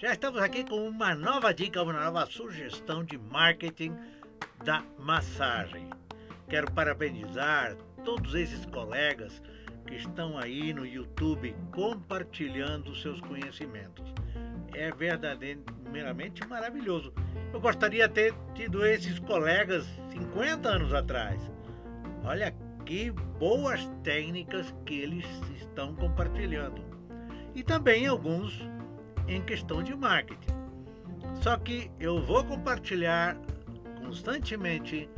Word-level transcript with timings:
Já 0.00 0.12
estamos 0.12 0.40
aqui 0.40 0.62
com 0.62 0.88
uma 0.88 1.12
nova 1.12 1.52
dica, 1.52 1.82
uma 1.82 1.92
nova 1.92 2.24
sugestão 2.26 3.02
de 3.02 3.18
marketing 3.18 3.92
da 4.64 4.84
massagem. 4.96 5.90
Quero 6.48 6.70
parabenizar 6.70 7.74
todos 8.04 8.32
esses 8.36 8.64
colegas 8.66 9.42
que 9.84 9.96
estão 9.96 10.38
aí 10.38 10.72
no 10.72 10.86
YouTube 10.86 11.52
compartilhando 11.72 12.94
seus 12.94 13.20
conhecimentos. 13.20 14.14
É 14.72 14.92
verdadeiramente 14.92 16.46
maravilhoso. 16.46 17.12
Eu 17.52 17.60
gostaria 17.60 18.06
de 18.06 18.14
ter 18.14 18.34
tido 18.54 18.86
esses 18.86 19.18
colegas 19.18 19.84
50 20.12 20.68
anos 20.68 20.94
atrás. 20.94 21.40
Olha 22.22 22.54
que 22.86 23.10
boas 23.10 23.84
técnicas 24.04 24.72
que 24.86 25.00
eles 25.00 25.26
estão 25.56 25.92
compartilhando. 25.96 26.84
E 27.52 27.64
também 27.64 28.06
alguns 28.06 28.56
em 29.28 29.42
questão 29.42 29.82
de 29.82 29.94
marketing. 29.94 30.56
Só 31.42 31.56
que 31.56 31.90
eu 32.00 32.20
vou 32.22 32.44
compartilhar 32.44 33.36
constantemente 34.00 35.08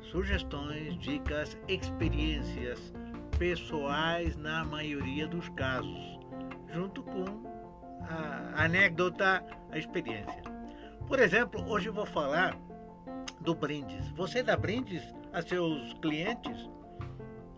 sugestões, 0.00 0.98
dicas, 0.98 1.56
experiências 1.68 2.92
pessoais 3.38 4.36
na 4.36 4.64
maioria 4.64 5.26
dos 5.26 5.48
casos, 5.50 6.18
junto 6.72 7.02
com 7.02 7.24
a 8.08 8.64
anedota, 8.64 9.44
a 9.70 9.78
experiência. 9.78 10.42
Por 11.06 11.18
exemplo, 11.18 11.64
hoje 11.68 11.88
vou 11.88 12.06
falar 12.06 12.56
do 13.40 13.54
brindes. 13.54 14.08
Você 14.12 14.42
dá 14.42 14.56
brindes 14.56 15.02
a 15.32 15.42
seus 15.42 15.92
clientes? 15.94 16.70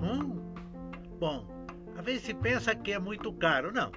Hum? 0.00 0.54
Bom, 1.18 1.46
às 1.96 2.04
vezes 2.04 2.22
se 2.22 2.34
pensa 2.34 2.74
que 2.74 2.92
é 2.92 2.98
muito 2.98 3.32
caro. 3.32 3.72
Não. 3.72 3.92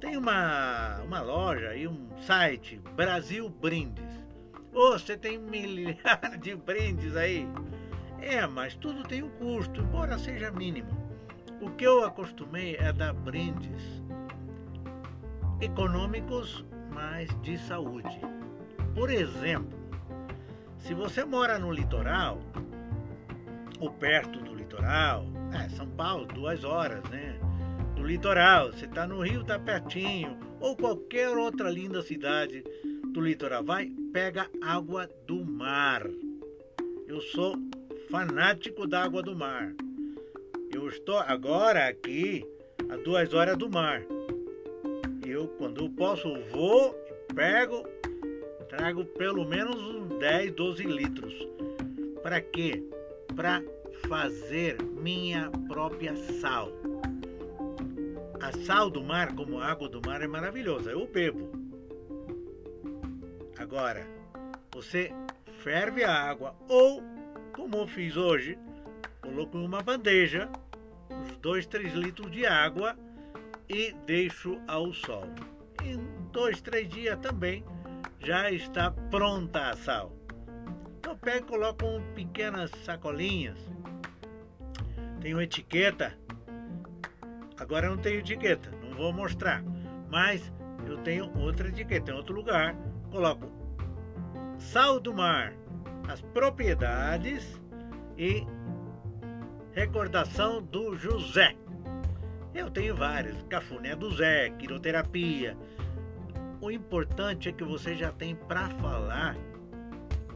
Tem 0.00 0.16
uma, 0.16 1.02
uma 1.02 1.20
loja 1.20 1.76
e 1.76 1.86
um 1.86 2.08
site, 2.22 2.80
Brasil 2.96 3.50
Brindes. 3.50 4.08
Oh, 4.72 4.92
você 4.92 5.14
tem 5.14 5.36
milhares 5.38 6.40
de 6.40 6.56
brindes 6.56 7.14
aí. 7.14 7.46
É, 8.18 8.46
mas 8.46 8.74
tudo 8.74 9.02
tem 9.02 9.22
um 9.22 9.28
custo, 9.28 9.82
embora 9.82 10.18
seja 10.18 10.50
mínimo. 10.50 10.88
O 11.60 11.70
que 11.70 11.84
eu 11.84 12.04
acostumei 12.04 12.76
é 12.76 12.90
dar 12.92 13.12
brindes 13.12 14.02
econômicos, 15.60 16.64
mas 16.90 17.28
de 17.42 17.58
saúde. 17.58 18.20
Por 18.94 19.10
exemplo, 19.10 19.78
se 20.78 20.94
você 20.94 21.24
mora 21.24 21.58
no 21.58 21.70
litoral, 21.70 22.38
ou 23.78 23.90
perto 23.90 24.40
do 24.40 24.54
litoral, 24.54 25.26
é, 25.52 25.68
São 25.68 25.86
Paulo, 25.88 26.24
duas 26.26 26.64
horas, 26.64 27.02
né? 27.10 27.38
Do 28.00 28.06
litoral, 28.06 28.72
você 28.72 28.86
está 28.86 29.06
no 29.06 29.20
Rio, 29.20 29.42
está 29.42 29.58
pertinho, 29.58 30.34
ou 30.58 30.74
qualquer 30.74 31.36
outra 31.36 31.68
linda 31.68 32.00
cidade 32.00 32.64
do 33.12 33.20
litoral, 33.20 33.62
vai, 33.62 33.92
pega 34.10 34.48
água 34.62 35.06
do 35.26 35.44
mar. 35.44 36.08
Eu 37.06 37.20
sou 37.20 37.58
fanático 38.10 38.86
da 38.86 39.02
água 39.02 39.22
do 39.22 39.36
mar. 39.36 39.74
Eu 40.72 40.88
estou 40.88 41.18
agora 41.18 41.88
aqui 41.88 42.42
a 42.88 42.96
duas 42.96 43.34
horas 43.34 43.58
do 43.58 43.68
mar. 43.68 44.02
Eu, 45.26 45.48
quando 45.58 45.84
eu 45.84 45.90
posso, 45.90 46.26
vou, 46.50 46.94
pego, 47.34 47.86
trago 48.70 49.04
pelo 49.04 49.44
menos 49.44 49.76
uns 49.76 50.18
10, 50.18 50.52
12 50.52 50.84
litros. 50.84 51.34
Para 52.22 52.40
quê? 52.40 52.82
Para 53.36 53.62
fazer 54.08 54.82
minha 54.82 55.50
própria 55.68 56.16
sal. 56.16 56.79
A 58.42 58.52
sal 58.64 58.90
do 58.90 59.02
mar, 59.02 59.34
como 59.34 59.60
água 59.60 59.88
do 59.88 60.00
mar, 60.04 60.22
é 60.22 60.26
maravilhosa. 60.26 60.90
Eu 60.90 61.06
bebo. 61.06 61.50
Agora, 63.58 64.06
você 64.72 65.12
ferve 65.62 66.02
a 66.02 66.12
água 66.12 66.54
ou, 66.68 67.02
como 67.52 67.76
eu 67.76 67.86
fiz 67.86 68.16
hoje, 68.16 68.58
coloco 69.20 69.58
em 69.58 69.64
uma 69.64 69.82
bandeja 69.82 70.48
uns 71.10 71.36
2, 71.36 71.66
3 71.66 71.92
litros 71.94 72.30
de 72.30 72.46
água 72.46 72.96
e 73.68 73.92
deixo 74.04 74.60
ao 74.66 74.92
sol. 74.92 75.24
Em 75.84 75.98
dois, 76.32 76.60
três 76.60 76.88
dias 76.88 77.18
também 77.20 77.64
já 78.18 78.50
está 78.50 78.90
pronta 78.90 79.70
a 79.70 79.76
sal. 79.76 80.12
Então 80.98 81.16
pego 81.16 81.46
e 81.46 81.48
coloco 81.48 81.86
pequenas 82.14 82.70
sacolinhas. 82.84 83.58
Tenho 85.20 85.40
etiqueta. 85.40 86.18
Agora 87.60 87.86
eu 87.86 87.94
não 87.94 88.02
tenho 88.02 88.18
etiqueta, 88.18 88.70
não 88.82 88.96
vou 88.96 89.12
mostrar. 89.12 89.62
Mas 90.10 90.52
eu 90.86 90.98
tenho 90.98 91.30
outra 91.38 91.68
etiqueta 91.68 92.10
em 92.10 92.14
outro 92.14 92.34
lugar. 92.34 92.74
Coloco 93.12 93.48
sal 94.58 94.98
do 94.98 95.14
mar, 95.14 95.52
as 96.08 96.20
propriedades 96.20 97.60
e 98.18 98.44
recordação 99.72 100.60
do 100.60 100.96
José. 100.96 101.54
Eu 102.52 102.68
tenho 102.68 102.96
vários, 102.96 103.40
cafuné 103.44 103.94
do 103.94 104.10
Zé, 104.10 104.50
quiroterapia, 104.50 105.56
o 106.60 106.70
importante 106.70 107.48
é 107.48 107.52
que 107.52 107.64
você 107.64 107.94
já 107.94 108.12
tem 108.12 108.34
para 108.34 108.68
falar 108.68 109.34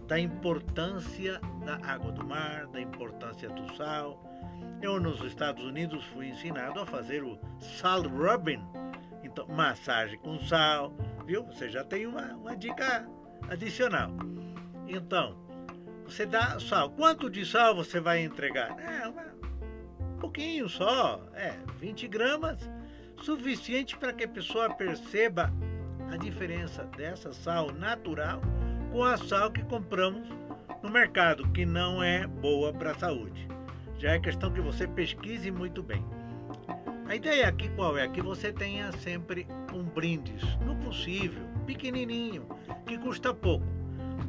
da 0.07 0.19
importância 0.19 1.39
da 1.67 1.77
água 1.87 2.13
do 2.13 2.25
mar, 2.25 2.67
da 2.69 2.81
importância 2.81 3.49
do 3.51 3.77
sal. 3.77 4.23
Eu 4.85 5.01
nos 5.01 5.25
Estados 5.25 5.65
Unidos 5.65 6.05
fui 6.13 6.29
ensinado 6.29 6.79
a 6.79 6.85
fazer 6.85 7.25
o 7.25 7.39
salt 7.59 8.07
rubbing, 8.07 8.63
então 9.23 9.49
massagem 9.49 10.19
com 10.19 10.39
sal, 10.41 10.95
viu? 11.25 11.43
Você 11.47 11.71
já 11.71 11.83
tem 11.83 12.07
uma, 12.07 12.35
uma 12.35 12.55
dica 12.55 13.09
adicional. 13.49 14.11
Então, 14.87 15.39
você 16.05 16.27
dá 16.27 16.61
sal. 16.61 16.91
Quanto 16.91 17.31
de 17.31 17.47
sal 17.47 17.75
você 17.75 17.99
vai 17.99 18.23
entregar? 18.23 18.79
É, 18.79 19.09
um 19.09 20.19
pouquinho 20.19 20.69
só, 20.69 21.19
é, 21.33 21.55
20 21.79 22.07
gramas, 22.07 22.71
suficiente 23.23 23.97
para 23.97 24.13
que 24.13 24.25
a 24.25 24.29
pessoa 24.29 24.69
perceba 24.75 25.51
a 26.13 26.19
diferença 26.19 26.85
dessa 26.95 27.33
sal 27.33 27.73
natural 27.73 28.43
com 28.93 29.03
a 29.03 29.17
sal 29.17 29.51
que 29.51 29.65
compramos 29.65 30.29
no 30.83 30.91
mercado, 30.91 31.51
que 31.53 31.65
não 31.65 32.05
é 32.05 32.27
boa 32.27 32.71
para 32.71 32.91
a 32.91 32.95
saúde. 32.95 33.54
Já 34.05 34.17
é 34.17 34.19
questão 34.19 34.53
que 34.53 34.61
você 34.61 34.87
pesquise 34.87 35.51
muito 35.51 35.83
bem. 35.83 36.05
A 37.07 37.17
ideia 37.17 37.49
aqui 37.49 37.71
qual 37.71 37.97
é? 37.97 38.07
Que 38.07 38.21
você 38.21 38.53
tenha 38.53 38.93
sempre 38.93 39.47
um 39.73 39.83
brindes, 39.83 40.43
no 40.59 40.77
possível, 40.77 41.43
pequenininho, 41.65 42.47
que 42.87 42.99
custa 42.99 43.33
pouco. 43.33 43.65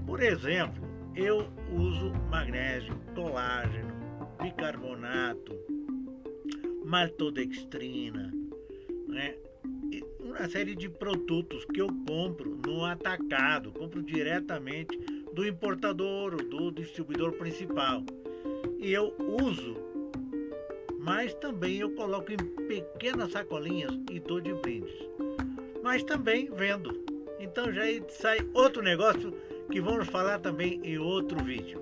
Por 0.06 0.24
exemplo, 0.24 0.82
eu 1.14 1.50
uso 1.74 2.10
magnésio, 2.32 2.98
colágeno, 3.14 3.94
bicarbonato, 4.42 5.54
maltodextrina, 6.86 8.34
né? 9.10 9.36
uma 10.22 10.48
série 10.48 10.74
de 10.74 10.88
produtos 10.88 11.66
que 11.66 11.82
eu 11.82 11.90
compro 12.08 12.58
no 12.66 12.86
atacado, 12.86 13.74
compro 13.74 14.02
diretamente 14.02 14.98
do 15.34 15.46
importador 15.46 16.34
ou 16.34 16.50
do 16.50 16.72
distribuidor 16.72 17.34
principal. 17.34 18.06
E 18.80 18.94
eu 18.94 19.16
uso, 19.20 19.76
mas 21.00 21.34
também 21.36 21.78
eu 21.78 21.92
coloco 21.92 22.32
em 22.32 22.38
pequenas 22.68 23.32
sacolinhas 23.32 23.94
e 24.10 24.20
dou 24.20 24.42
de 24.42 24.54
brindes. 24.54 24.96
Mas 25.84 26.04
também 26.04 26.50
vendo. 26.52 27.04
Então 27.40 27.72
já 27.72 27.84
sai 28.10 28.40
outro 28.54 28.82
negócio 28.82 29.32
que 29.72 29.80
vamos 29.80 30.08
falar 30.08 30.40
também 30.40 30.80
em 30.84 30.98
outro 30.98 31.44
vídeo. 31.44 31.82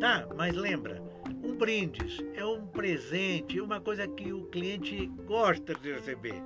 Tá? 0.00 0.28
Mas 0.36 0.54
lembra, 0.54 1.02
um 1.42 1.54
brindes 1.54 2.24
é 2.34 2.44
um 2.44 2.66
presente, 2.66 3.60
uma 3.60 3.80
coisa 3.80 4.06
que 4.06 4.32
o 4.32 4.46
cliente 4.46 5.06
gosta 5.26 5.74
de 5.74 5.92
receber. 5.92 6.42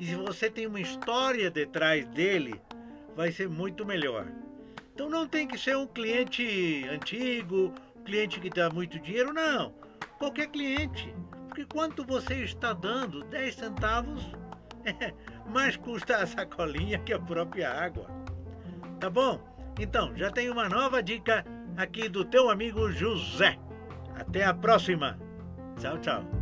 E 0.00 0.06
se 0.06 0.14
você 0.14 0.48
tem 0.48 0.66
uma 0.66 0.80
história 0.80 1.50
detrás 1.50 2.06
dele, 2.08 2.60
vai 3.16 3.32
ser 3.32 3.48
muito 3.48 3.84
melhor. 3.84 4.26
Então 4.94 5.10
não 5.10 5.28
tem 5.28 5.46
que 5.46 5.58
ser 5.58 5.76
um 5.76 5.86
cliente 5.86 6.84
antigo, 6.90 7.74
cliente 8.08 8.40
que 8.40 8.48
dá 8.48 8.70
muito 8.70 8.98
dinheiro, 8.98 9.34
não. 9.34 9.74
Qualquer 10.18 10.48
cliente. 10.48 11.14
Porque 11.46 11.66
quanto 11.66 12.04
você 12.04 12.42
está 12.42 12.72
dando, 12.72 13.22
10 13.24 13.54
centavos, 13.54 14.32
é, 14.84 15.12
mais 15.52 15.76
custa 15.76 16.16
a 16.16 16.26
sacolinha 16.26 16.98
que 16.98 17.12
a 17.12 17.20
própria 17.20 17.70
água. 17.70 18.06
Tá 18.98 19.10
bom? 19.10 19.38
Então, 19.78 20.16
já 20.16 20.30
tem 20.30 20.48
uma 20.48 20.68
nova 20.68 21.02
dica 21.02 21.44
aqui 21.76 22.08
do 22.08 22.24
teu 22.24 22.48
amigo 22.48 22.90
José. 22.90 23.58
Até 24.14 24.44
a 24.44 24.54
próxima. 24.54 25.18
Tchau, 25.78 25.98
tchau. 25.98 26.37